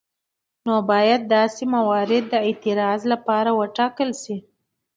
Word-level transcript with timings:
نو 0.65 0.75
باید 0.91 1.21
داسې 1.37 1.63
موارد 1.75 2.23
د 2.29 2.35
اعتراض 2.47 3.01
لپاره 3.11 3.49
وټاکل 3.59 4.09
شي. 4.23 4.37